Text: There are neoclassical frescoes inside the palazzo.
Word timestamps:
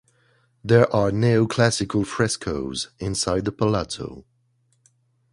There 0.63 0.91
are 0.95 1.11
neoclassical 1.11 2.07
frescoes 2.07 2.87
inside 2.99 3.45
the 3.45 3.51
palazzo. 3.51 4.25